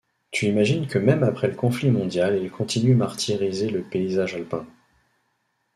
Tu 0.31 0.47
imagines 0.47 0.87
que 0.87 0.97
même 0.97 1.21
après 1.21 1.47
le 1.47 1.53
conflit 1.53 1.91
mondial 1.91 2.41
ils 2.43 2.49
continuent 2.49 2.95
martyriser 2.95 3.69
le 3.69 3.83
paysage 3.83 4.33
alpin. 4.33 4.65